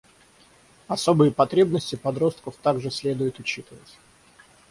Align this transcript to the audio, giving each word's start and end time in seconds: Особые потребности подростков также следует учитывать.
Особые 0.87 1.29
потребности 1.29 1.95
подростков 1.95 2.55
также 2.57 2.89
следует 2.89 3.37
учитывать. 3.37 3.99